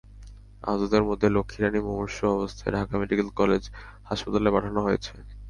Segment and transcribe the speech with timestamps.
[0.63, 3.63] আহতদের মধ্যে লক্ষ্মী রানীকে মুমূর্ষু অবস্থায় ঢাকা মেডিকেল কলেজ
[4.09, 5.11] হাসপাতালে পাঠানো হয়েছে।